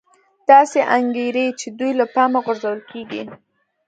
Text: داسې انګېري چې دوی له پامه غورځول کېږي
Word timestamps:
داسې 0.49 0.79
انګېري 0.97 1.47
چې 1.59 1.67
دوی 1.79 1.91
له 1.99 2.05
پامه 2.13 2.39
غورځول 2.45 2.79
کېږي 2.91 3.21